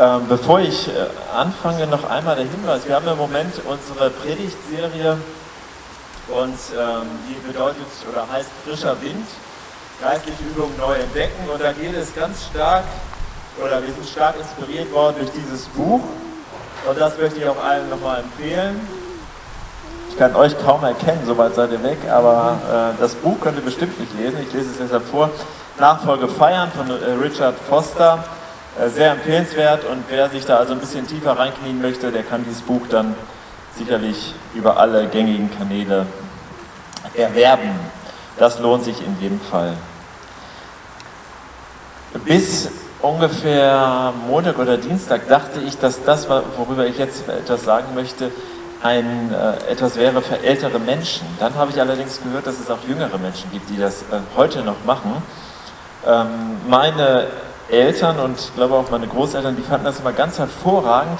[0.00, 0.92] Ähm, bevor ich äh,
[1.36, 2.86] anfange, noch einmal der Hinweis.
[2.86, 5.16] Wir haben im Moment unsere Predigtserie
[6.28, 9.26] und ähm, die bedeutet oder heißt frischer Wind,
[10.00, 12.84] geistliche Übungen neu entdecken und da geht es ganz stark
[13.60, 16.02] oder wir sind stark inspiriert worden durch dieses Buch
[16.88, 18.78] und das möchte ich auch allen nochmal empfehlen.
[20.10, 23.64] Ich kann euch kaum erkennen, soweit seid ihr weg, aber äh, das Buch könnt ihr
[23.64, 24.38] bestimmt nicht lesen.
[24.46, 25.28] Ich lese es deshalb vor.
[25.76, 28.22] Nachfolge feiern von äh, Richard Foster.
[28.78, 32.44] Äh, sehr empfehlenswert und wer sich da also ein bisschen tiefer reinknien möchte, der kann
[32.44, 33.14] dieses Buch dann
[33.76, 36.06] sicherlich über alle gängigen Kanäle
[37.14, 37.70] erwerben.
[38.36, 39.74] Das lohnt sich in jedem Fall.
[42.24, 42.70] Bis
[43.02, 48.30] ungefähr Montag oder Dienstag dachte ich, dass das, worüber ich jetzt etwas sagen möchte,
[48.82, 51.26] ein, äh, etwas wäre für ältere Menschen.
[51.40, 54.62] Dann habe ich allerdings gehört, dass es auch jüngere Menschen gibt, die das äh, heute
[54.62, 55.20] noch machen.
[56.06, 57.26] Ähm, meine
[57.70, 61.18] Eltern und ich glaube auch meine Großeltern, die fanden das immer ganz hervorragend,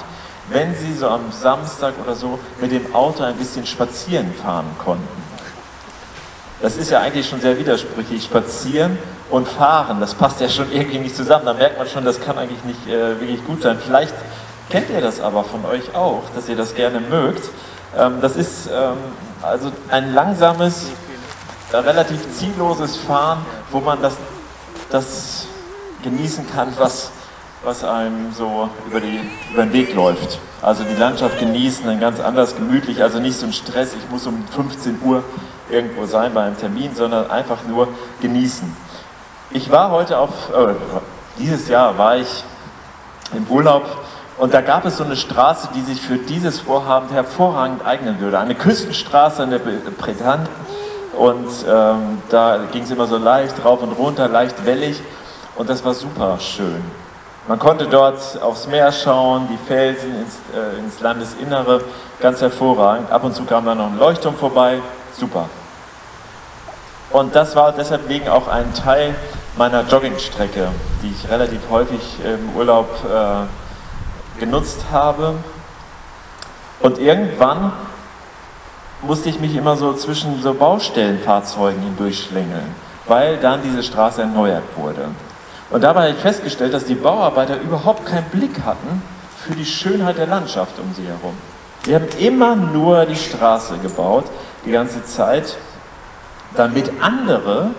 [0.49, 5.07] wenn sie so am Samstag oder so mit dem Auto ein bisschen spazieren fahren konnten.
[6.61, 8.23] Das ist ja eigentlich schon sehr widersprüchlich.
[8.23, 8.97] Spazieren
[9.29, 11.45] und fahren, das passt ja schon irgendwie nicht zusammen.
[11.45, 13.77] Da merkt man schon, das kann eigentlich nicht äh, wirklich gut sein.
[13.79, 14.13] Vielleicht
[14.69, 17.49] kennt ihr das aber von euch auch, dass ihr das gerne mögt.
[17.97, 18.97] Ähm, das ist ähm,
[19.41, 20.87] also ein langsames,
[21.71, 24.17] relativ zielloses Fahren, wo man das,
[24.89, 25.47] das
[26.03, 27.11] genießen kann, was,
[27.63, 29.19] was einem so über, die,
[29.51, 30.39] über den Weg läuft.
[30.61, 34.27] Also die Landschaft genießen, dann ganz anders gemütlich, also nicht so ein Stress, ich muss
[34.27, 35.23] um 15 Uhr
[35.69, 37.87] irgendwo sein bei einem Termin, sondern einfach nur
[38.21, 38.75] genießen.
[39.51, 40.73] Ich war heute auf, äh,
[41.37, 42.43] dieses Jahr war ich
[43.33, 43.83] im Urlaub
[44.37, 48.39] und da gab es so eine Straße, die sich für dieses Vorhaben hervorragend eignen würde.
[48.39, 50.47] Eine Küstenstraße in der Bretagne
[51.17, 55.01] und ähm, da ging es immer so leicht rauf und runter, leicht wellig
[55.59, 56.81] und das war super schön.
[57.45, 61.81] Man konnte dort aufs Meer schauen, die Felsen ins, äh, ins Landesinnere,
[62.21, 63.11] ganz hervorragend.
[63.11, 64.79] Ab und zu kam da noch ein Leuchtturm vorbei,
[65.11, 65.49] super.
[67.09, 69.13] Und das war deshalb wegen auch ein Teil
[69.57, 70.69] meiner Joggingstrecke,
[71.03, 75.33] die ich relativ häufig im Urlaub äh, genutzt habe.
[76.79, 77.73] Und irgendwann
[79.01, 82.75] musste ich mich immer so zwischen so Baustellenfahrzeugen hindurchschlängeln,
[83.07, 85.09] weil dann diese Straße erneuert wurde.
[85.69, 89.03] Und dabei habe ich festgestellt, dass die Bauarbeiter überhaupt keinen Blick hatten
[89.37, 91.35] für die Schönheit der Landschaft um sie herum.
[91.85, 94.25] Die haben immer nur die Straße gebaut,
[94.65, 95.57] die ganze Zeit,
[96.55, 97.71] damit andere,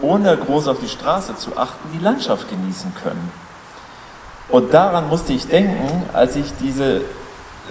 [0.00, 3.30] ohne groß auf die Straße zu achten, die Landschaft genießen können.
[4.48, 7.02] Und daran musste ich denken, als ich diese,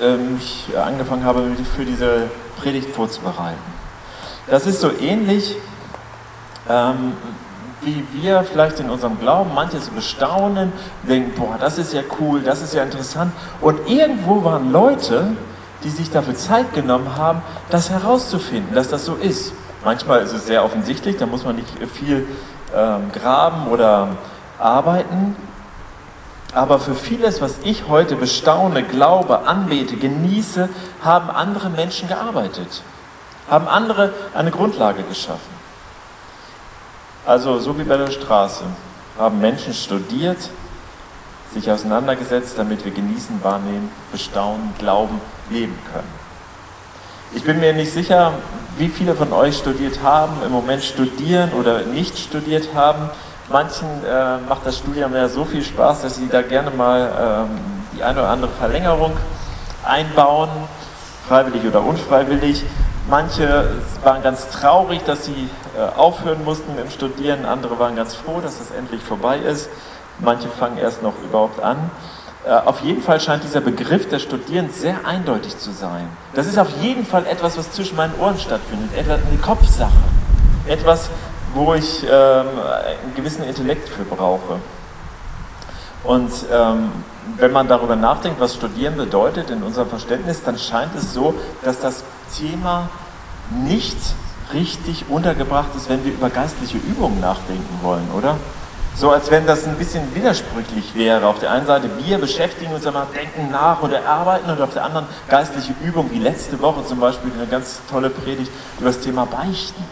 [0.01, 1.43] äh, mich angefangen habe,
[1.75, 2.29] für diese
[2.61, 3.57] Predigt vorzubereiten.
[4.47, 5.57] Das ist so ähnlich,
[6.69, 7.13] ähm,
[7.81, 10.71] wie wir vielleicht in unserem Glauben manches bestaunen,
[11.07, 13.31] denken, boah, das ist ja cool, das ist ja interessant.
[13.61, 15.27] Und irgendwo waren Leute,
[15.83, 19.53] die sich dafür Zeit genommen haben, das herauszufinden, dass das so ist.
[19.83, 22.27] Manchmal ist es sehr offensichtlich, da muss man nicht viel
[22.75, 24.09] ähm, graben oder
[24.59, 25.35] arbeiten.
[26.53, 30.67] Aber für vieles, was ich heute bestaune, glaube, anbete, genieße,
[31.03, 32.81] haben andere Menschen gearbeitet,
[33.49, 35.58] haben andere eine Grundlage geschaffen.
[37.25, 38.63] Also so wie bei der Straße
[39.17, 40.37] haben Menschen studiert,
[41.53, 45.19] sich auseinandergesetzt, damit wir genießen, wahrnehmen, bestaunen, glauben,
[45.49, 46.19] leben können.
[47.33, 48.33] Ich bin mir nicht sicher,
[48.77, 53.09] wie viele von euch studiert haben, im Moment studieren oder nicht studiert haben.
[53.49, 57.59] Manchen äh, macht das Studium ja so viel Spaß, dass sie da gerne mal ähm,
[57.95, 59.11] die eine oder andere Verlängerung
[59.83, 60.49] einbauen,
[61.27, 62.63] freiwillig oder unfreiwillig.
[63.09, 63.65] Manche
[64.03, 68.59] waren ganz traurig, dass sie äh, aufhören mussten dem Studieren, andere waren ganz froh, dass
[68.59, 69.67] es endlich vorbei ist.
[70.19, 71.89] Manche fangen erst noch überhaupt an.
[72.45, 76.07] Äh, auf jeden Fall scheint dieser Begriff des Studierens sehr eindeutig zu sein.
[76.35, 79.91] Das ist auf jeden Fall etwas, was zwischen meinen Ohren stattfindet, etwas eine Kopfsache,
[80.67, 81.09] etwas,
[81.55, 84.59] wo ich ähm, einen gewissen Intellekt für brauche.
[86.03, 86.91] Und ähm,
[87.37, 91.79] wenn man darüber nachdenkt, was Studieren bedeutet in unserem Verständnis, dann scheint es so, dass
[91.79, 92.03] das
[92.37, 92.89] Thema
[93.63, 93.97] nicht
[94.53, 98.37] richtig untergebracht ist, wenn wir über geistliche Übungen nachdenken wollen, oder?
[98.95, 101.27] So als wenn das ein bisschen widersprüchlich wäre.
[101.27, 104.83] Auf der einen Seite, wir beschäftigen uns einmal, denken nach oder arbeiten und auf der
[104.83, 109.25] anderen geistliche Übung, wie letzte Woche zum Beispiel eine ganz tolle Predigt über das Thema
[109.25, 109.83] Beichten.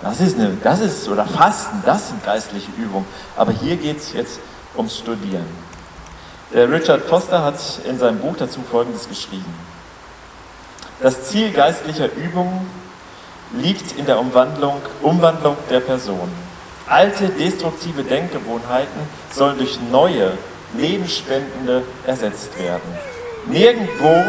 [0.00, 3.06] Das ist, eine, das ist, oder Fasten, das sind geistliche Übungen.
[3.36, 4.38] Aber hier geht es jetzt
[4.78, 5.46] ums Studieren.
[6.54, 9.54] Der Richard Foster hat in seinem Buch dazu Folgendes geschrieben.
[11.02, 12.66] Das Ziel geistlicher Übungen
[13.52, 16.30] liegt in der Umwandlung, Umwandlung der Person.
[16.86, 20.38] Alte destruktive Denkgewohnheiten sollen durch neue,
[20.74, 22.98] Lebensspendende ersetzt werden.
[23.46, 24.24] Nirgendwo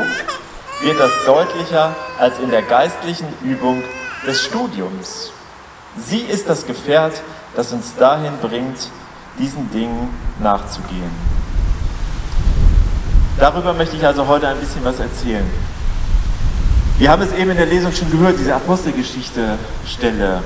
[0.82, 3.84] wird das deutlicher als in der geistlichen Übung
[4.26, 5.32] des Studiums.
[5.98, 7.22] Sie ist das Gefährt,
[7.56, 8.90] das uns dahin bringt,
[9.40, 10.10] diesen Dingen
[10.40, 11.12] nachzugehen.
[13.40, 15.50] Darüber möchte ich also heute ein bisschen was erzählen.
[16.98, 20.44] Wir haben es eben in der Lesung schon gehört, diese Apostelgeschichte-Stelle.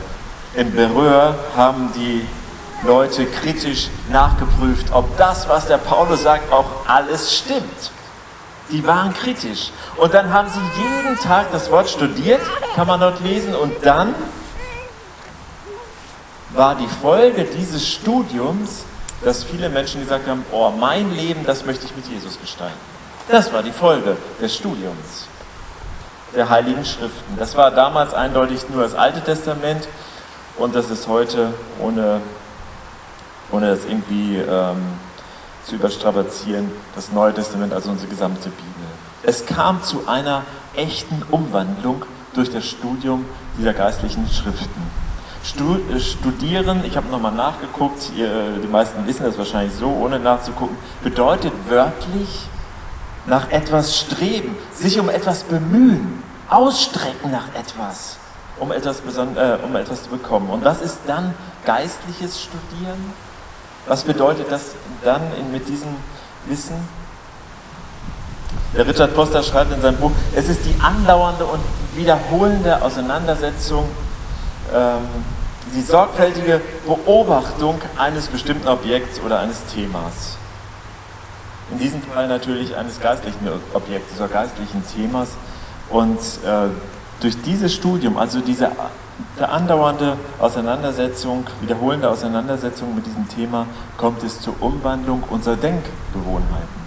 [0.54, 2.24] In Berühr haben die
[2.86, 7.92] Leute kritisch nachgeprüft, ob das, was der Paulus sagt, auch alles stimmt.
[8.72, 9.72] Die waren kritisch.
[9.98, 12.42] Und dann haben sie jeden Tag das Wort studiert,
[12.76, 14.14] kann man dort lesen, und dann
[16.54, 18.84] war die Folge dieses Studiums,
[19.24, 22.78] dass viele Menschen gesagt haben, oh, mein Leben, das möchte ich mit Jesus gestalten.
[23.30, 25.28] Das war die Folge des Studiums
[26.36, 27.38] der Heiligen Schriften.
[27.38, 29.88] Das war damals eindeutig nur das Alte Testament
[30.58, 32.22] und das ist heute, ohne,
[33.52, 34.82] ohne das irgendwie ähm,
[35.64, 38.74] zu überstrapazieren, das Neue Testament, also unsere gesamte Bibel.
[39.24, 40.44] Es kam zu einer
[40.76, 42.04] echten Umwandlung
[42.34, 43.26] durch das Studium
[43.58, 45.03] dieser geistlichen Schriften.
[45.44, 51.52] Äh, studieren, ich habe nochmal nachgeguckt, die meisten wissen das wahrscheinlich so, ohne nachzugucken, bedeutet
[51.68, 52.48] wörtlich
[53.26, 58.18] nach etwas streben, sich um etwas bemühen, ausstrecken nach etwas,
[58.58, 60.50] um etwas, äh, um etwas zu bekommen.
[60.50, 61.34] Und was ist dann
[61.66, 63.14] geistliches Studieren?
[63.86, 65.90] Was bedeutet das dann in, mit diesem
[66.46, 66.76] Wissen?
[68.78, 71.60] Der Richard Foster schreibt in seinem Buch, es ist die andauernde und
[71.96, 73.90] wiederholende Auseinandersetzung
[74.74, 75.08] ähm,
[75.76, 80.38] die sorgfältige Beobachtung eines bestimmten Objekts oder eines Themas.
[81.72, 85.30] In diesem Fall natürlich eines geistlichen Objektes oder geistlichen Themas.
[85.90, 86.70] Und äh,
[87.22, 88.70] durch dieses Studium, also diese
[89.40, 93.66] andauernde Auseinandersetzung, wiederholende Auseinandersetzung mit diesem Thema,
[93.98, 96.83] kommt es zur Umwandlung unserer Denkgewohnheiten.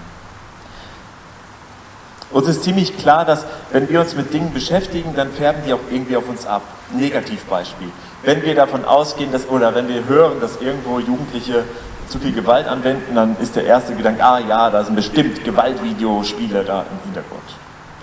[2.36, 5.80] Uns ist ziemlich klar, dass wenn wir uns mit Dingen beschäftigen, dann färben die auch
[5.90, 6.60] irgendwie auf uns ab.
[6.92, 7.88] Negativbeispiel.
[8.24, 11.64] Wenn wir davon ausgehen, dass, oder wenn wir hören, dass irgendwo Jugendliche
[12.10, 16.62] zu viel Gewalt anwenden, dann ist der erste Gedanke, ah ja, da sind bestimmt Gewaltvideospiele
[16.62, 17.42] da im Hintergrund.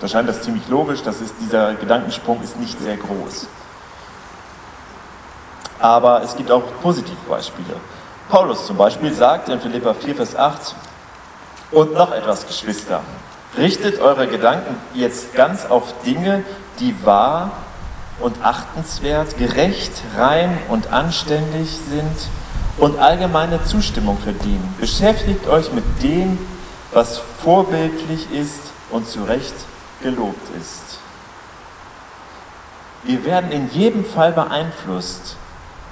[0.00, 3.46] Da scheint das ziemlich logisch, das ist, dieser Gedankensprung ist nicht sehr groß.
[5.78, 7.76] Aber es gibt auch Positivbeispiele.
[8.28, 10.74] Paulus zum Beispiel sagt in Philippa 4, Vers 8,
[11.70, 13.00] und noch etwas, Geschwister,
[13.56, 16.42] Richtet eure Gedanken jetzt ganz auf Dinge,
[16.80, 17.52] die wahr
[18.20, 22.28] und achtenswert, gerecht, rein und anständig sind
[22.78, 24.74] und allgemeine Zustimmung verdienen.
[24.80, 26.38] Beschäftigt euch mit dem,
[26.92, 29.54] was vorbildlich ist und zu Recht
[30.02, 30.98] gelobt ist.
[33.04, 35.36] Wir werden in jedem Fall beeinflusst.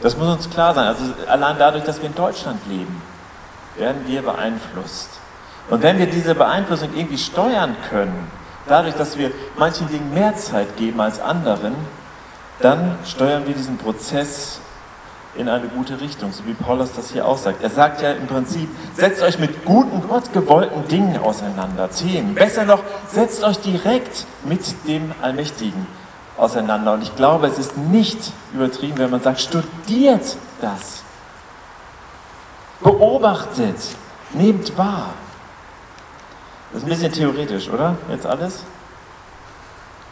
[0.01, 0.87] Das muss uns klar sein.
[0.87, 3.03] Also allein dadurch, dass wir in Deutschland leben,
[3.77, 5.22] werden wir beeinflusst.
[5.71, 8.31] Und wenn wir diese Beeinflussung irgendwie steuern können,
[8.67, 11.75] dadurch, dass wir manchen Dingen mehr Zeit geben als anderen,
[12.61, 14.61] dann steuern wir diesen Prozess
[15.35, 17.63] in eine gute Richtung, so wie Paulus das hier auch sagt.
[17.63, 22.35] Er sagt ja im Prinzip, setzt euch mit guten, gottgewollten Dingen auseinander, Themen.
[22.35, 25.87] Besser noch, setzt euch direkt mit dem Allmächtigen
[26.37, 26.93] auseinander.
[26.93, 31.03] Und ich glaube, es ist nicht übertrieben, wenn man sagt, studiert das.
[32.81, 33.77] Beobachtet,
[34.35, 35.15] nehmt wahr.
[36.73, 37.97] Das ist ein bisschen theoretisch, oder?
[38.11, 38.65] Jetzt alles?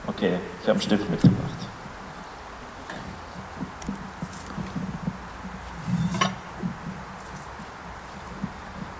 [0.07, 1.41] Okay, ich habe einen Stift mitgebracht.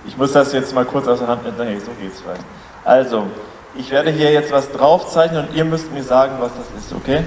[0.07, 1.75] Ich muss das jetzt mal kurz aus der Hand mitnehmen.
[1.75, 2.45] Nee, so geht's vielleicht.
[2.85, 3.27] Also,
[3.75, 7.25] ich werde hier jetzt was draufzeichnen und ihr müsst mir sagen, was das ist, okay?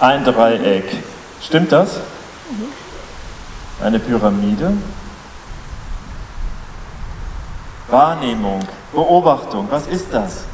[0.00, 1.02] Ein Dreieck.
[1.40, 1.96] Stimmt das?
[2.50, 3.84] Mhm.
[3.84, 4.72] Eine Pyramide.
[7.88, 8.60] Wahrnehmung,
[8.92, 10.44] Beobachtung, was ist das?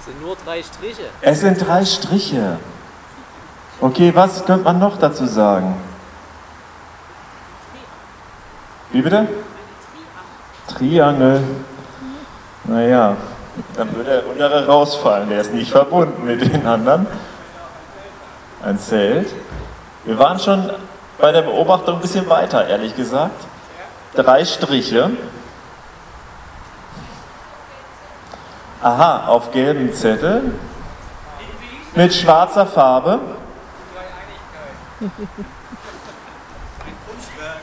[0.00, 1.02] Es sind nur drei Striche.
[1.20, 2.58] Es sind drei Striche.
[3.80, 5.76] Okay, was könnte man noch dazu sagen?
[8.90, 9.28] Wie bitte?
[10.66, 11.42] Triangel.
[12.64, 13.16] Naja,
[13.76, 15.28] dann würde der untere rausfallen.
[15.28, 17.06] Der ist nicht verbunden mit den anderen
[18.66, 19.32] ein Zelt.
[20.04, 20.70] Wir waren schon
[21.18, 23.44] bei der Beobachtung ein bisschen weiter, ehrlich gesagt.
[24.14, 25.10] Drei Striche.
[28.82, 30.54] Aha, auf gelben Zettel.
[31.94, 33.20] Mit schwarzer Farbe.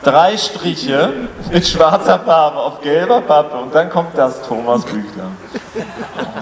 [0.03, 1.13] Drei Striche
[1.51, 5.31] mit schwarzer Farbe auf gelber Pappe und dann kommt das Thomas Büchler.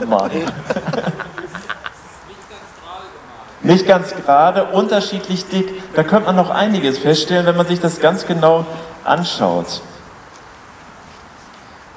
[0.01, 0.31] Oh Mann.
[3.71, 5.93] Nicht ganz gerade, unterschiedlich dick.
[5.95, 8.65] Da könnte man noch einiges feststellen, wenn man sich das ganz genau
[9.03, 9.81] anschaut.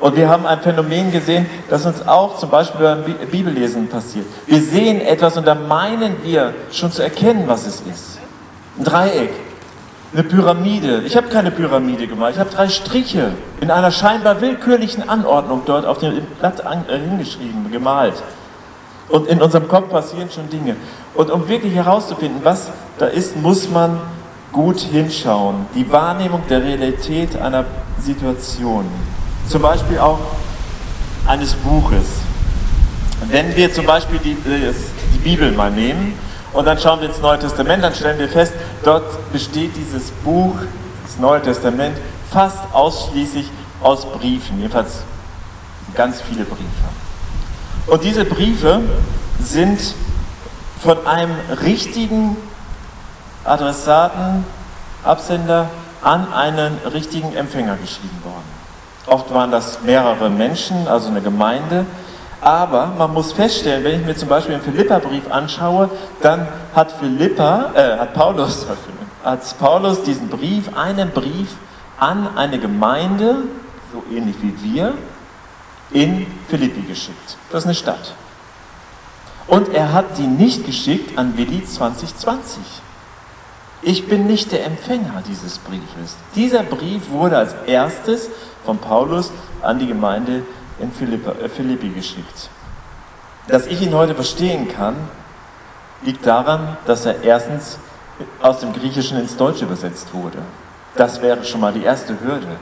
[0.00, 4.26] Und wir haben ein Phänomen gesehen, das uns auch zum Beispiel beim Bibellesen passiert.
[4.46, 8.18] Wir sehen etwas und da meinen wir schon zu erkennen, was es ist.
[8.78, 9.30] Ein Dreieck,
[10.12, 11.02] eine Pyramide.
[11.06, 15.86] Ich habe keine Pyramide gemalt, ich habe drei Striche in einer scheinbar willkürlichen Anordnung dort
[15.86, 18.14] auf dem Blatt äh, hingeschrieben, gemalt.
[19.08, 20.76] Und in unserem Kopf passieren schon Dinge.
[21.14, 24.00] Und um wirklich herauszufinden, was da ist, muss man
[24.52, 25.66] gut hinschauen.
[25.74, 27.64] Die Wahrnehmung der Realität einer
[27.98, 28.86] Situation.
[29.48, 30.18] Zum Beispiel auch
[31.26, 32.06] eines Buches.
[33.28, 36.14] Wenn wir zum Beispiel die, die Bibel mal nehmen
[36.52, 40.54] und dann schauen wir ins Neue Testament, dann stellen wir fest, dort besteht dieses Buch,
[41.04, 41.96] das Neue Testament,
[42.30, 43.50] fast ausschließlich
[43.82, 45.02] aus Briefen, jedenfalls
[45.94, 47.03] ganz viele Briefe.
[47.86, 48.80] Und diese Briefe
[49.40, 49.94] sind
[50.80, 52.36] von einem richtigen
[53.44, 54.44] Adressaten,
[55.04, 55.68] Absender
[56.02, 58.54] an einen richtigen Empfänger geschrieben worden.
[59.06, 61.84] Oft waren das mehrere Menschen, also eine Gemeinde.
[62.40, 65.90] Aber man muss feststellen, wenn ich mir zum Beispiel den Philippa-Brief anschaue,
[66.22, 68.66] dann hat Philippa, äh, hat Paulus,
[69.24, 71.48] hat Paulus diesen Brief, einen Brief
[71.98, 73.36] an eine Gemeinde,
[73.92, 74.94] so ähnlich wie wir,
[75.90, 77.36] in Philippi geschickt.
[77.50, 78.14] Das ist eine Stadt.
[79.46, 82.62] Und er hat die nicht geschickt an Willi 2020.
[83.82, 86.16] Ich bin nicht der Empfänger dieses Briefes.
[86.34, 88.30] Dieser Brief wurde als erstes
[88.64, 90.42] von Paulus an die Gemeinde
[90.78, 92.48] in äh, Philippi geschickt.
[93.46, 94.96] Dass ich ihn heute verstehen kann,
[96.02, 97.78] liegt daran, dass er erstens
[98.40, 100.38] aus dem Griechischen ins Deutsche übersetzt wurde.
[100.96, 102.56] Das wäre schon mal die erste Hürde.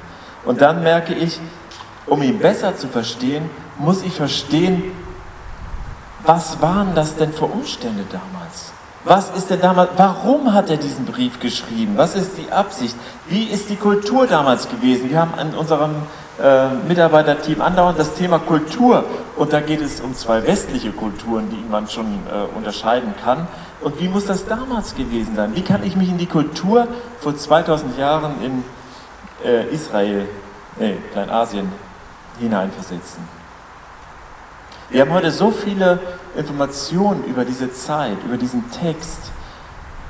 [0.45, 1.38] Und dann merke ich,
[2.06, 4.82] um ihn besser zu verstehen, muss ich verstehen,
[6.25, 8.73] was waren das denn für Umstände damals?
[9.04, 11.94] Was ist denn damals, warum hat er diesen Brief geschrieben?
[11.97, 12.94] Was ist die Absicht?
[13.26, 15.11] Wie ist die Kultur damals gewesen?
[15.11, 15.90] Wir haben in unserem
[16.40, 19.04] äh, Mitarbeiterteam andauernd das Thema Kultur
[19.37, 23.49] und da geht es um zwei westliche Kulturen, die man schon äh, unterscheiden kann.
[23.80, 25.56] Und wie muss das damals gewesen sein?
[25.56, 26.87] Wie kann ich mich in die Kultur
[27.18, 28.64] vor 2000 Jahren in
[29.44, 30.28] äh, Israel,
[30.78, 31.73] nee, Kleinasien
[32.39, 33.23] hineinversetzen?
[34.91, 36.01] Wir haben heute so viele
[36.37, 39.33] Informationen über diese Zeit, über diesen Text,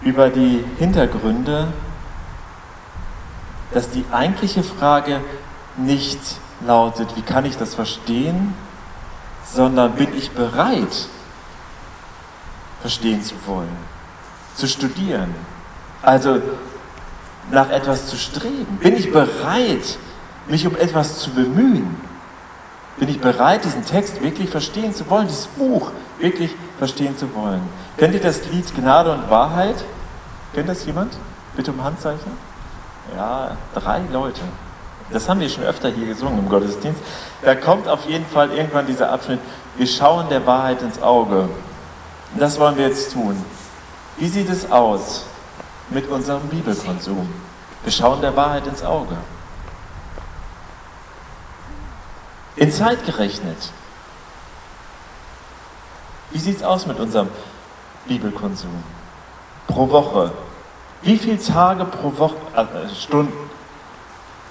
[0.03, 1.69] über die Hintergründe,
[3.73, 5.21] dass die eigentliche Frage
[5.77, 6.19] nicht
[6.67, 8.55] lautet, wie kann ich das verstehen,
[9.45, 11.07] sondern bin ich bereit,
[12.81, 13.77] verstehen zu wollen,
[14.57, 15.35] zu studieren,
[16.03, 16.43] also
[17.51, 18.79] nach etwas zu streben.
[18.81, 19.99] Bin ich bereit,
[20.49, 22.12] mich um etwas zu bemühen?
[22.97, 27.63] Bin ich bereit, diesen Text wirklich verstehen zu wollen, dieses Buch wirklich verstehen zu wollen.
[27.97, 29.85] Kennt ihr das Lied Gnade und Wahrheit?
[30.55, 31.17] Kennt das jemand?
[31.57, 32.33] Bitte um Handzeichen.
[33.17, 34.43] Ja, drei Leute.
[35.11, 37.01] Das haben wir schon öfter hier gesungen im Gottesdienst.
[37.43, 39.41] Da kommt auf jeden Fall irgendwann dieser Abschnitt,
[39.77, 41.49] wir schauen der Wahrheit ins Auge.
[42.33, 43.37] Und das wollen wir jetzt tun.
[44.17, 45.25] Wie sieht es aus
[45.91, 47.29] mit unserem Bibelkonsum?
[47.83, 49.17] Wir schauen der Wahrheit ins Auge.
[52.57, 53.73] In Zeit gerechnet.
[56.31, 57.29] Wie sieht es aus mit unserem
[58.07, 58.71] Bibelkonsum?
[59.67, 60.33] Pro Woche.
[61.03, 63.51] Wie viele Tage pro Woche, äh, Stunden,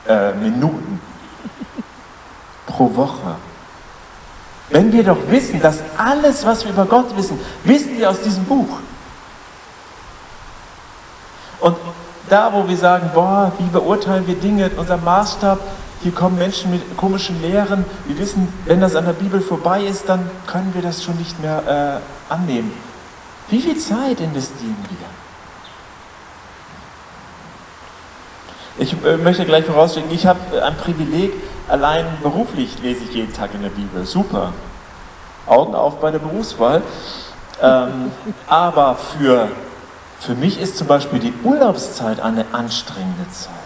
[0.08, 1.00] äh, Minuten
[2.66, 3.36] pro Woche?
[4.70, 8.46] Wenn wir doch wissen, dass alles, was wir über Gott wissen, wissen wir aus diesem
[8.46, 8.80] Buch.
[11.60, 11.78] Und
[12.30, 15.60] da, wo wir sagen, boah, wie beurteilen wir Dinge, unser Maßstab
[16.04, 17.86] hier kommen Menschen mit komischen Lehren.
[18.06, 21.40] Wir wissen, wenn das an der Bibel vorbei ist, dann können wir das schon nicht
[21.40, 22.74] mehr äh, annehmen.
[23.50, 24.98] Wie viel Zeit investieren wir?
[28.84, 31.34] Ich äh, möchte gleich vorausschicken, ich habe äh, ein Privileg,
[31.68, 34.06] allein beruflich lese ich jeden Tag in der Bibel.
[34.06, 34.54] Super.
[35.46, 36.82] Augen auf bei der Berufswahl.
[37.62, 38.12] Ähm,
[38.48, 39.50] aber für,
[40.20, 43.61] für mich ist zum Beispiel die Urlaubszeit eine anstrengende Zeit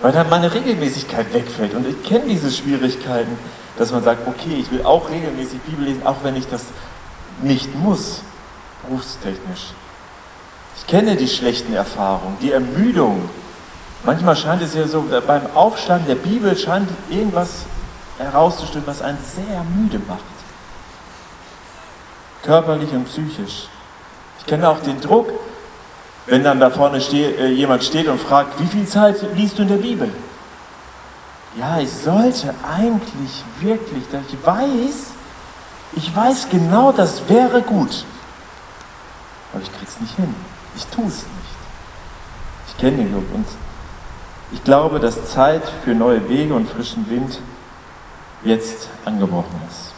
[0.00, 1.74] weil dann meine Regelmäßigkeit wegfällt.
[1.74, 3.36] Und ich kenne diese Schwierigkeiten,
[3.76, 6.64] dass man sagt, okay, ich will auch regelmäßig Bibel lesen, auch wenn ich das
[7.42, 8.22] nicht muss,
[8.86, 9.72] berufstechnisch.
[10.76, 13.28] Ich kenne die schlechten Erfahrungen, die Ermüdung.
[14.04, 17.64] Manchmal scheint es ja so, beim Aufschlagen der Bibel scheint irgendwas
[18.18, 20.20] herauszustellen, was einen sehr müde macht.
[22.42, 23.68] Körperlich und psychisch.
[24.38, 25.28] Ich kenne auch den Druck,
[26.28, 29.62] wenn dann da vorne steh, äh, jemand steht und fragt, wie viel Zeit liest du
[29.62, 30.10] in der Bibel?
[31.58, 35.06] Ja, ich sollte eigentlich wirklich, ich weiß,
[35.96, 38.04] ich weiß genau, das wäre gut.
[39.52, 40.34] Aber ich krieg's nicht hin.
[40.76, 41.58] Ich tue es nicht.
[42.68, 43.46] Ich kenne den Lob und
[44.52, 47.40] ich glaube, dass Zeit für neue Wege und frischen Wind
[48.44, 49.92] jetzt angebrochen ist.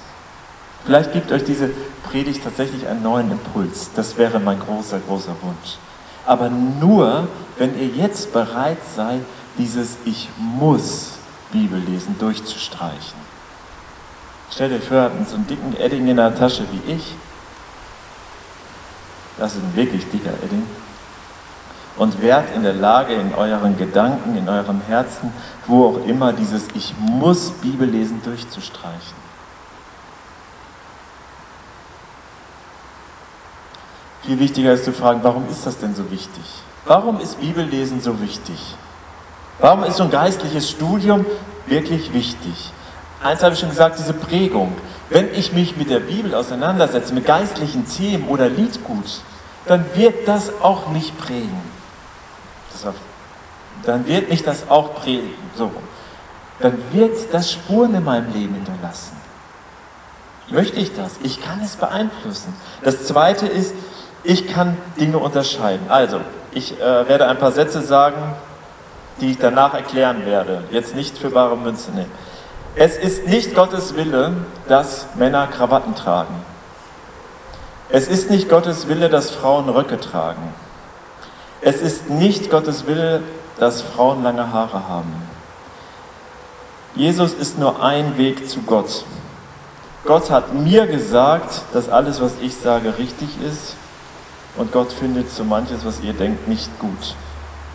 [0.85, 1.71] Vielleicht gibt euch diese
[2.05, 3.91] Predigt tatsächlich einen neuen Impuls.
[3.95, 5.77] Das wäre mein großer, großer Wunsch.
[6.27, 9.21] Aber nur, wenn ihr jetzt bereit seid,
[9.59, 11.19] dieses Ich muss
[11.53, 13.19] Bibellesen durchzustreichen.
[14.50, 17.15] Stellt euch vor, ihr habt so einen dicken Edding in der Tasche wie ich.
[19.39, 20.67] Das ist ein wirklich dicker Edding.
[21.97, 25.33] Und werdet in der Lage, in euren Gedanken, in eurem Herzen,
[25.67, 29.20] wo auch immer, dieses Ich muss Bibellesen durchzustreichen.
[34.23, 36.43] Viel wichtiger ist zu fragen, warum ist das denn so wichtig?
[36.85, 38.59] Warum ist Bibellesen so wichtig?
[39.59, 41.25] Warum ist so ein geistliches Studium
[41.67, 42.73] wirklich wichtig?
[43.23, 44.75] Eins habe ich schon gesagt, diese Prägung.
[45.11, 49.21] Wenn ich mich mit der Bibel auseinandersetze, mit geistlichen Themen oder Liedgut,
[49.67, 51.61] dann wird das auch mich prägen.
[52.83, 52.95] War,
[53.85, 55.35] dann wird mich das auch prägen.
[55.57, 55.71] So.
[56.61, 59.17] Dann wird das Spuren in meinem Leben hinterlassen.
[60.49, 61.12] Möchte ich das?
[61.23, 62.55] Ich kann es beeinflussen.
[62.83, 63.75] Das zweite ist,
[64.23, 65.91] ich kann Dinge unterscheiden.
[65.91, 66.21] Also,
[66.53, 68.35] ich äh, werde ein paar Sätze sagen,
[69.21, 70.65] die ich danach erklären werde.
[70.71, 72.11] Jetzt nicht für bare Münze nehmen.
[72.75, 74.33] Es ist nicht Gottes Wille,
[74.69, 76.35] dass Männer Krawatten tragen.
[77.89, 80.55] Es ist nicht Gottes Wille, dass Frauen Röcke tragen.
[81.61, 83.23] Es ist nicht Gottes Wille,
[83.59, 85.12] dass Frauen lange Haare haben.
[86.95, 89.05] Jesus ist nur ein Weg zu Gott.
[90.05, 93.77] Gott hat mir gesagt, dass alles, was ich sage, richtig ist.
[94.57, 97.16] Und Gott findet so manches, was ihr denkt, nicht gut.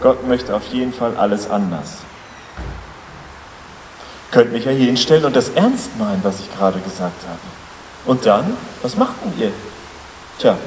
[0.01, 1.97] Gott möchte auf jeden Fall alles anders.
[4.31, 7.39] Könnt mich ja hier hinstellen und das ernst meinen, was ich gerade gesagt habe.
[8.05, 9.51] Und dann, was macht denn ihr?
[10.37, 10.57] Tja,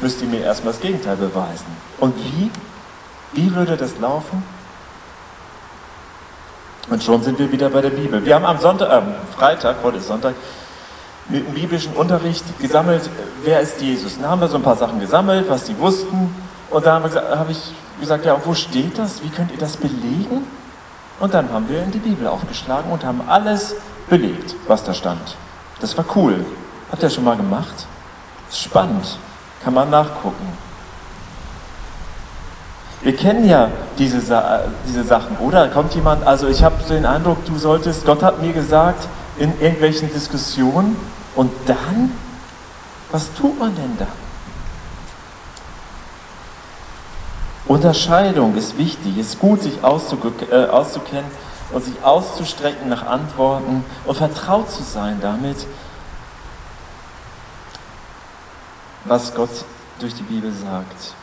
[0.00, 1.66] müsst ihr mir erstmal das Gegenteil beweisen.
[1.98, 2.50] Und wie?
[3.34, 4.42] Wie würde das laufen?
[6.90, 8.24] Und schon sind wir wieder bei der Bibel.
[8.24, 9.02] Wir haben am Sonntag, äh,
[9.36, 10.34] Freitag, heute ist Sonntag,
[11.28, 13.08] mit dem biblischen Unterricht gesammelt,
[13.44, 14.18] wer ist Jesus.
[14.18, 16.34] Dann haben wir so ein paar Sachen gesammelt, was die wussten.
[16.70, 19.22] Und da habe hab ich gesagt, ja, wo steht das?
[19.22, 20.46] Wie könnt ihr das belegen?
[21.20, 23.76] Und dann haben wir in die Bibel aufgeschlagen und haben alles
[24.08, 25.36] belegt, was da stand.
[25.80, 26.44] Das war cool.
[26.90, 27.86] Habt ihr schon mal gemacht?
[28.50, 29.18] Spannend.
[29.62, 30.46] Kann man nachgucken.
[33.02, 34.20] Wir kennen ja diese,
[34.86, 35.68] diese Sachen, oder?
[35.68, 39.60] Kommt jemand, also ich habe so den Eindruck, du solltest, Gott hat mir gesagt, in
[39.60, 40.96] irgendwelchen Diskussionen,
[41.34, 42.12] und dann,
[43.10, 44.06] was tut man denn da?
[47.66, 51.30] Unterscheidung ist wichtig, es ist gut, sich äh, auszukennen
[51.72, 55.66] und sich auszustrecken nach Antworten und vertraut zu sein damit,
[59.04, 59.64] was Gott
[60.00, 61.14] durch die Bibel sagt.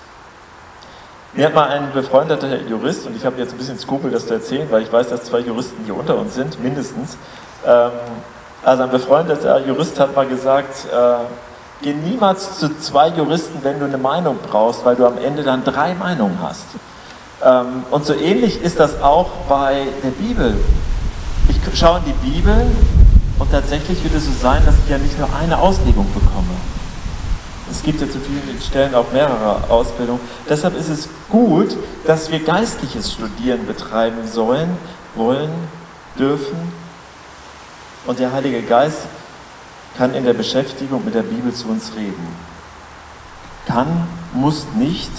[1.33, 4.33] Mir hat mal ein befreundeter Jurist, und ich habe jetzt ein bisschen Skrupel, das zu
[4.33, 7.17] erzählen, weil ich weiß, dass zwei Juristen hier unter uns sind, mindestens.
[7.65, 7.91] Ähm,
[8.63, 11.25] also ein befreundeter Jurist hat mal gesagt, äh,
[11.81, 15.63] Geh niemals zu zwei Juristen, wenn du eine Meinung brauchst, weil du am Ende dann
[15.63, 16.65] drei Meinungen hast.
[17.41, 20.57] Ähm, und so ähnlich ist das auch bei der Bibel.
[21.47, 22.65] Ich schaue in die Bibel
[23.39, 26.51] und tatsächlich wird es so sein, dass ich ja nicht nur eine Auslegung bekomme.
[27.71, 30.19] Es gibt ja zu vielen Stellen auch mehrere Ausbildungen.
[30.47, 34.77] Deshalb ist es gut, dass wir geistliches Studieren betreiben sollen,
[35.15, 35.51] wollen,
[36.17, 36.57] dürfen.
[38.05, 39.05] Und der Heilige Geist
[39.97, 42.27] kann in der Beschäftigung mit der Bibel zu uns reden.
[43.67, 45.11] Kann, muss nicht.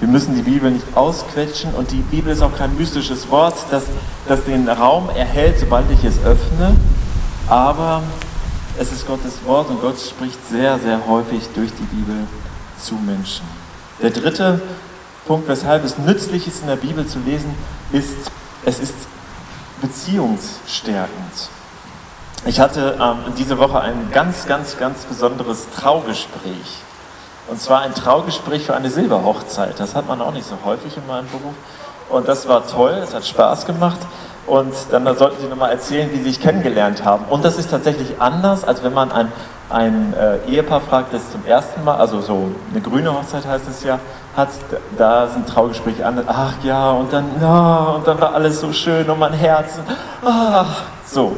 [0.00, 3.84] Wir müssen die Bibel nicht ausquetschen und die Bibel ist auch kein mystisches Wort, das,
[4.28, 6.76] das den Raum erhält, sobald ich es öffne.
[7.48, 8.02] Aber
[8.78, 12.26] es ist Gottes Wort und Gott spricht sehr, sehr häufig durch die Bibel
[12.80, 13.44] zu Menschen.
[14.00, 14.60] Der dritte
[15.26, 17.54] Punkt, weshalb es nützlich ist, in der Bibel zu lesen,
[17.92, 18.30] ist,
[18.64, 18.94] es ist
[19.80, 21.50] beziehungsstärkend.
[22.46, 26.82] Ich hatte ähm, diese Woche ein ganz, ganz, ganz besonderes Traugespräch.
[27.48, 29.80] Und zwar ein Traugespräch für eine Silberhochzeit.
[29.80, 31.54] Das hat man auch nicht so häufig in meinem Beruf.
[32.10, 33.98] Und das war toll, es hat Spaß gemacht.
[34.48, 37.26] Und dann sollten Sie nochmal erzählen, wie Sie sich kennengelernt haben.
[37.28, 39.30] Und das ist tatsächlich anders, als wenn man ein,
[39.68, 43.84] ein äh, Ehepaar fragt, das zum ersten Mal, also so eine grüne Hochzeit heißt es
[43.84, 43.98] ja,
[44.34, 44.48] hat,
[44.96, 46.24] da sind Traugespräche anders.
[46.28, 49.78] Ach ja, und dann, ja, und dann war alles so schön und mein Herz.
[50.24, 51.36] Ach, so.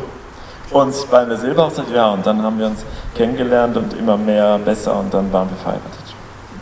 [0.70, 2.85] Und bei der Silberhochzeit, ja, und dann haben wir uns
[3.16, 6.14] kennengelernt und immer mehr besser und dann waren wir verheiratet.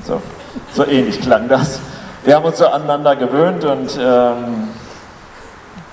[0.03, 0.23] So,
[0.73, 1.79] so ähnlich klang das.
[2.25, 4.68] Wir haben uns so aneinander gewöhnt und ähm,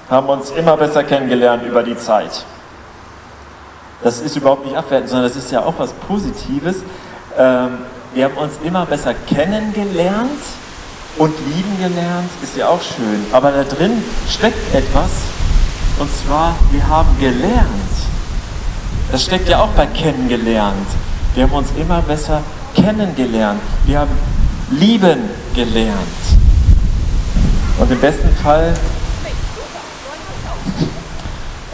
[0.10, 2.46] haben uns immer besser kennengelernt über die Zeit.
[4.04, 6.84] Das ist überhaupt nicht abwertend, sondern das ist ja auch was Positives.
[7.38, 7.80] Ähm,
[8.14, 10.40] Wir haben uns immer besser kennengelernt
[11.18, 13.26] und lieben gelernt, ist ja auch schön.
[13.34, 15.10] Aber da drin steckt etwas,
[16.00, 17.68] und zwar, wir haben gelernt.
[19.12, 20.88] Das steckt ja auch bei kennengelernt.
[21.34, 22.42] Wir haben uns immer besser
[22.74, 23.60] kennengelernt.
[23.86, 24.12] Wir haben
[24.72, 26.24] lieben gelernt.
[27.78, 28.74] Und im besten Fall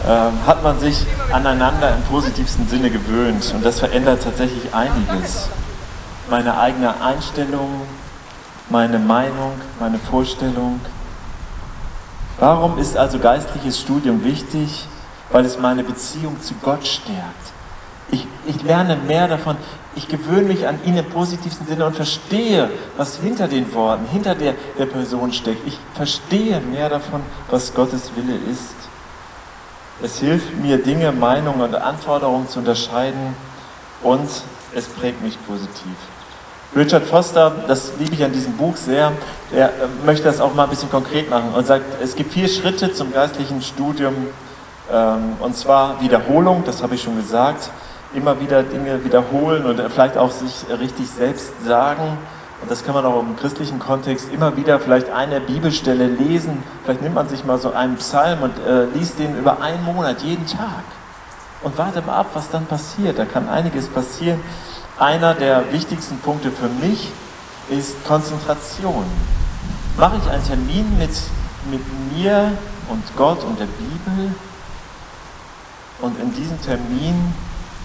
[0.04, 3.52] hat man sich aneinander im positivsten Sinne gewöhnt.
[3.54, 5.48] Und das verändert tatsächlich einiges.
[6.28, 7.82] Meine eigene Einstellung,
[8.68, 10.80] meine Meinung, meine Vorstellung.
[12.38, 14.88] Warum ist also geistliches Studium wichtig?
[15.30, 17.52] Weil es meine Beziehung zu Gott stärkt.
[18.10, 19.56] Ich, ich lerne mehr davon.
[19.94, 24.34] Ich gewöhne mich an ihn im positivsten Sinne und verstehe, was hinter den Worten, hinter
[24.34, 25.66] der, der Person steckt.
[25.66, 28.74] Ich verstehe mehr davon, was Gottes Wille ist.
[30.02, 33.34] Es hilft mir, Dinge, Meinungen und Anforderungen zu unterscheiden
[34.02, 34.28] und
[34.74, 35.96] es prägt mich positiv.
[36.74, 39.12] Richard Foster, das liebe ich an diesem Buch sehr,
[39.52, 39.70] er äh,
[40.06, 43.12] möchte das auch mal ein bisschen konkret machen und sagt, es gibt vier Schritte zum
[43.12, 44.14] geistlichen Studium
[44.90, 47.70] ähm, und zwar Wiederholung, das habe ich schon gesagt,
[48.14, 52.18] immer wieder Dinge wiederholen und vielleicht auch sich richtig selbst sagen.
[52.62, 56.62] Und das kann man auch im christlichen Kontext immer wieder vielleicht eine Bibelstelle lesen.
[56.84, 60.22] Vielleicht nimmt man sich mal so einen Psalm und äh, liest den über einen Monat,
[60.22, 60.84] jeden Tag.
[61.62, 63.18] Und warte mal ab, was dann passiert.
[63.18, 64.40] Da kann einiges passieren.
[64.98, 67.10] Einer der wichtigsten Punkte für mich
[67.68, 69.04] ist Konzentration.
[69.98, 71.10] Mache ich einen Termin mit,
[71.70, 71.82] mit
[72.14, 72.52] mir
[72.88, 74.34] und Gott und der Bibel
[76.02, 77.32] und in diesem Termin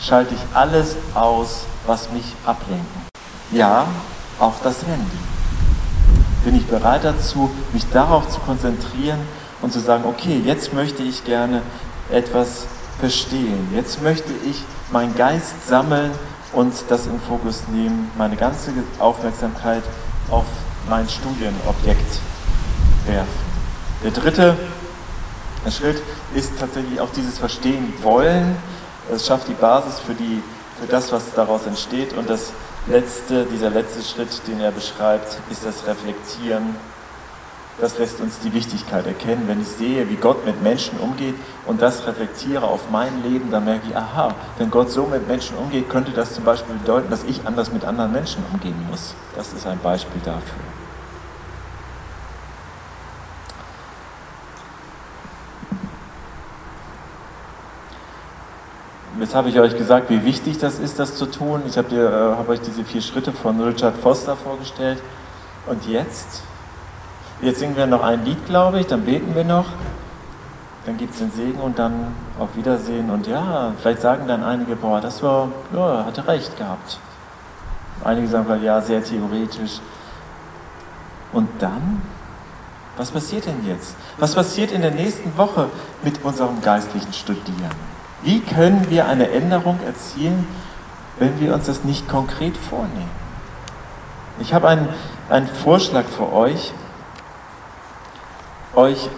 [0.01, 3.07] schalte ich alles aus, was mich ablenken.
[3.51, 3.85] Ja,
[4.39, 5.17] auch das Handy.
[6.43, 9.19] Bin ich bereit dazu, mich darauf zu konzentrieren
[9.61, 11.61] und zu sagen, okay, jetzt möchte ich gerne
[12.11, 12.67] etwas
[12.99, 13.69] verstehen.
[13.73, 16.11] Jetzt möchte ich meinen Geist sammeln
[16.53, 19.83] und das in Fokus nehmen, meine ganze Aufmerksamkeit
[20.29, 20.45] auf
[20.89, 22.19] mein Studienobjekt
[23.05, 23.47] werfen.
[24.03, 24.55] Der dritte
[25.69, 26.01] Schritt
[26.33, 28.55] ist tatsächlich auch dieses Verstehen wollen.
[29.13, 30.41] Es schafft die Basis für, die,
[30.79, 32.13] für das, was daraus entsteht.
[32.13, 32.51] Und das
[32.89, 36.75] letzte, dieser letzte Schritt, den er beschreibt, ist das Reflektieren.
[37.79, 39.43] Das lässt uns die Wichtigkeit erkennen.
[39.47, 41.35] Wenn ich sehe, wie Gott mit Menschen umgeht
[41.67, 45.57] und das reflektiere auf mein Leben, dann merke ich, aha, wenn Gott so mit Menschen
[45.57, 49.13] umgeht, könnte das zum Beispiel bedeuten, dass ich anders mit anderen Menschen umgehen muss.
[49.35, 50.86] Das ist ein Beispiel dafür.
[59.27, 61.63] Jetzt habe ich euch gesagt, wie wichtig das ist, das zu tun.
[61.67, 65.03] Ich habe, dir, äh, habe euch diese vier Schritte von Richard Foster vorgestellt.
[65.65, 66.43] Und jetzt?
[67.41, 69.65] Jetzt singen wir noch ein Lied, glaube ich, dann beten wir noch.
[70.85, 73.09] Dann gibt es den Segen und dann auf Wiedersehen.
[73.09, 76.97] Und ja, vielleicht sagen dann einige, boah, das war, ja, hatte recht gehabt.
[78.05, 79.81] Einige sagen, ja, sehr theoretisch.
[81.33, 82.01] Und dann?
[82.95, 83.97] Was passiert denn jetzt?
[84.19, 85.67] Was passiert in der nächsten Woche
[86.01, 87.96] mit unserem geistlichen Studieren?
[88.23, 90.47] Wie können wir eine Änderung erzielen,
[91.19, 93.11] wenn wir uns das nicht konkret vornehmen?
[94.39, 94.89] Ich habe einen,
[95.29, 96.73] einen Vorschlag für euch,
[98.75, 99.09] euch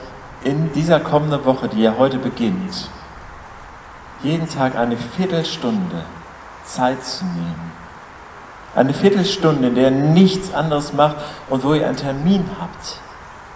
[0.44, 2.90] in dieser kommenden Woche, die ja heute beginnt,
[4.24, 6.04] jeden Tag eine Viertelstunde
[6.66, 7.72] Zeit zu nehmen.
[8.76, 11.18] Eine Viertelstunde, in der ihr nichts anderes macht
[11.50, 13.00] und wo ihr einen Termin habt.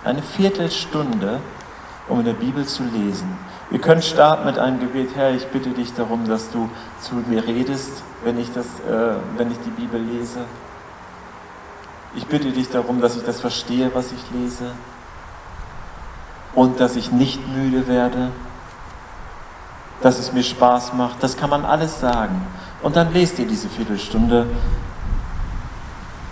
[0.04, 1.40] Eine Viertelstunde,
[2.10, 3.38] um in der Bibel zu lesen.
[3.70, 7.46] Wir können starten mit einem Gebet, Herr, ich bitte dich darum, dass du zu mir
[7.48, 10.42] redest, wenn ich, das, äh, wenn ich die Bibel lese.
[12.16, 14.72] Ich bitte dich darum, dass ich das verstehe, was ich lese
[16.54, 18.32] und dass ich nicht müde werde,
[20.02, 21.24] dass es mir Spaß macht.
[21.24, 22.46] Das kann man alles sagen.
[22.84, 24.46] Und dann lest ihr diese Viertelstunde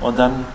[0.02, 0.46] und dann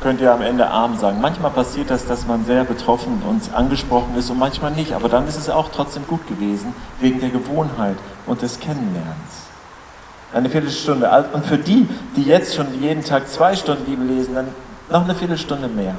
[0.00, 1.20] könnt ihr am Ende arm sagen.
[1.20, 4.92] Manchmal passiert das, dass man sehr betroffen und angesprochen ist und manchmal nicht.
[4.92, 9.48] Aber dann ist es auch trotzdem gut gewesen, wegen der Gewohnheit und des Kennenlernens.
[10.32, 11.26] Eine Viertelstunde.
[11.32, 14.48] Und für die, die jetzt schon jeden Tag zwei Stunden Bibel lesen, dann
[14.90, 15.94] noch eine Viertelstunde mehr.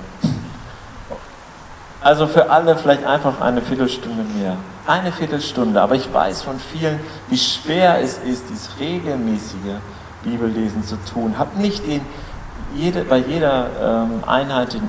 [2.02, 4.56] Also für alle vielleicht einfach eine Viertelstunde mehr.
[4.88, 5.82] Eine Viertelstunde.
[5.82, 9.76] Aber ich weiß von vielen, wie schwer es ist, dieses regelmäßige
[10.24, 11.36] Bibellesen zu tun.
[11.38, 12.02] Habt nicht den
[12.76, 14.82] jede, bei jeder ähm, Einheit die,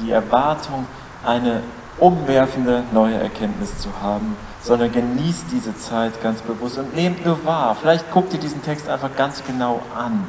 [0.00, 0.86] die Erwartung,
[1.24, 1.62] eine
[1.98, 7.76] umwerfende neue Erkenntnis zu haben, sondern genießt diese Zeit ganz bewusst und nehmt nur wahr.
[7.80, 10.26] Vielleicht guckt ihr diesen Text einfach ganz genau an.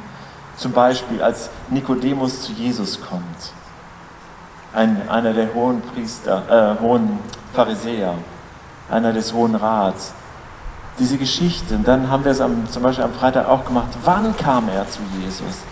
[0.57, 3.23] Zum Beispiel, als Nikodemus zu Jesus kommt.
[4.73, 7.19] Ein, einer der hohen Priester, äh, hohen
[7.53, 8.13] Pharisäer,
[8.89, 10.13] einer des Hohen Rats.
[10.99, 13.89] Diese Geschichte, und dann haben wir es am, zum Beispiel am Freitag auch gemacht.
[14.03, 15.63] Wann kam er zu Jesus?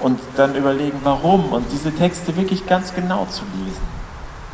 [0.00, 4.00] Und dann überlegen, warum und diese Texte wirklich ganz genau zu lesen.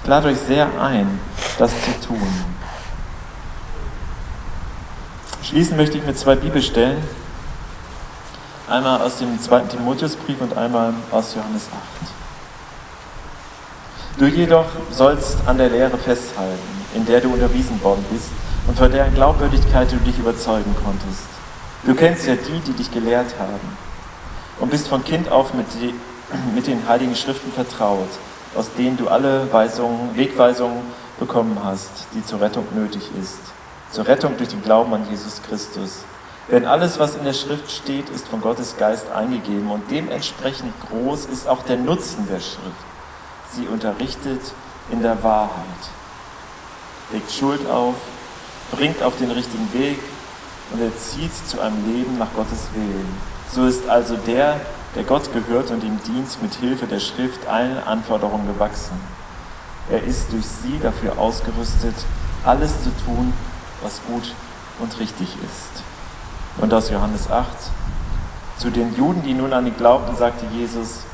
[0.03, 1.19] Ich lade euch sehr ein,
[1.59, 2.45] das zu tun.
[5.43, 7.03] Schließen möchte ich mit zwei Bibelstellen.
[8.69, 11.69] Einmal aus dem zweiten Timotheusbrief und einmal aus Johannes
[14.17, 14.21] 8.
[14.21, 16.59] Du jedoch sollst an der Lehre festhalten,
[16.95, 18.31] in der du unterwiesen worden bist
[18.67, 21.29] und von deren Glaubwürdigkeit du dich überzeugen konntest.
[21.85, 23.86] Du kennst ja die, die dich gelehrt haben
[24.61, 25.95] und bist von Kind auf mit, die,
[26.55, 28.09] mit den heiligen Schriften vertraut,
[28.55, 30.81] aus denen du alle Weisungen, Wegweisungen
[31.19, 33.41] bekommen hast, die zur Rettung nötig ist.
[33.91, 36.05] Zur Rettung durch den Glauben an Jesus Christus.
[36.51, 41.27] Denn alles, was in der Schrift steht, ist von Gottes Geist eingegeben und dementsprechend groß
[41.27, 42.87] ist auch der Nutzen der Schrift.
[43.53, 44.41] Sie unterrichtet
[44.91, 45.51] in der Wahrheit,
[47.13, 47.95] legt Schuld auf,
[48.71, 49.99] bringt auf den richtigen Weg
[50.73, 53.36] und erzieht zu einem Leben nach Gottes Willen.
[53.53, 54.61] So ist also der,
[54.95, 59.01] der Gott gehört und ihm dient, mit Hilfe der Schrift allen Anforderungen gewachsen.
[59.91, 61.95] Er ist durch sie dafür ausgerüstet,
[62.45, 63.33] alles zu tun,
[63.83, 64.35] was gut
[64.81, 65.83] und richtig ist.
[66.59, 67.47] Und aus Johannes 8.
[68.59, 71.05] Zu den Juden, die nun an ihn glaubten, sagte Jesus,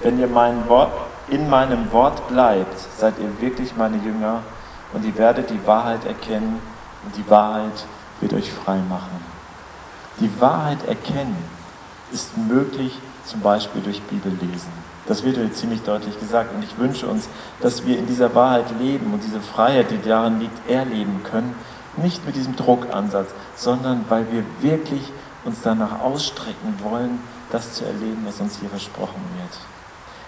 [0.00, 0.92] wenn ihr mein Wort,
[1.28, 4.42] in meinem Wort bleibt, seid ihr wirklich meine Jünger
[4.92, 6.60] und ihr werdet die Wahrheit erkennen
[7.04, 7.86] und die Wahrheit
[8.20, 9.24] wird euch frei machen.
[10.18, 11.36] Die Wahrheit erkennen
[12.12, 14.72] ist möglich, zum Beispiel durch Bibellesen.
[15.06, 16.54] Das wird euch ziemlich deutlich gesagt.
[16.54, 17.28] Und ich wünsche uns,
[17.60, 21.54] dass wir in dieser Wahrheit leben und diese Freiheit, die darin liegt, erleben können.
[21.96, 25.02] Nicht mit diesem Druckansatz, sondern weil wir wirklich
[25.44, 27.18] uns danach ausstrecken wollen,
[27.50, 29.58] das zu erleben, was uns hier versprochen wird.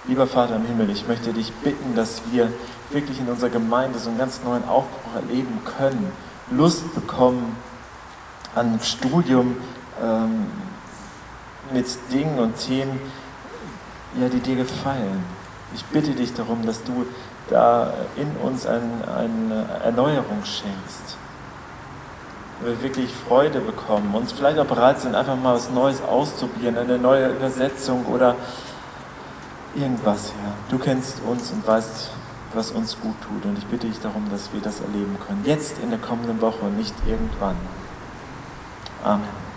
[0.09, 2.49] Lieber Vater im Himmel, ich möchte dich bitten, dass wir
[2.90, 6.11] wirklich in unserer Gemeinde so einen ganz neuen Aufbruch erleben können,
[6.51, 7.57] Lust bekommen
[8.55, 9.57] an Studium
[10.03, 10.47] ähm,
[11.73, 13.01] mit Dingen und Themen,
[14.21, 15.25] ja, die dir gefallen.
[15.75, 17.07] Ich bitte dich darum, dass du
[17.49, 21.17] da in uns ein, eine Erneuerung schenkst.
[22.61, 26.99] Wir wirklich Freude bekommen, uns vielleicht auch bereit sind, einfach mal was Neues auszuprobieren, eine
[26.99, 28.37] neue Übersetzung oder
[29.75, 30.53] irgendwas, Herr.
[30.69, 32.11] Du kennst uns und weißt,
[32.55, 33.45] was uns gut tut.
[33.45, 35.43] Und ich bitte dich darum, dass wir das erleben können.
[35.45, 37.57] Jetzt in der kommenden Woche und nicht irgendwann.
[39.03, 39.52] Amen.